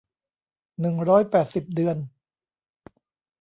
[0.79, 1.97] หนึ่งร้อยแปดสิบ เดือน